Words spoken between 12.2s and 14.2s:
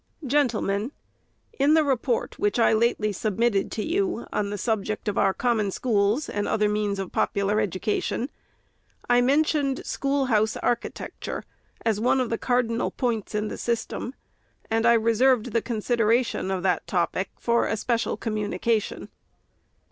the cardinal points in the system,